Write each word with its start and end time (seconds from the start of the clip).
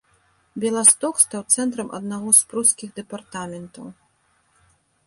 Беласток 0.61 1.15
стаў 1.25 1.43
цэнтрам 1.57 1.93
аднаго 1.99 2.29
з 2.39 2.49
прускіх 2.55 2.89
дэпартаментаў. 2.97 3.85